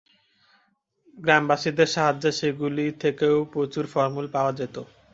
গ্রামবাসীদের 1.17 1.89
সাহায্যে 1.95 2.31
সেগুলি 2.39 2.85
থেকেও 3.01 3.35
প্রচুর 3.53 3.83
ফলমূল 3.87 4.25
পাওয়া 4.27 4.51
যেত। 4.59 4.75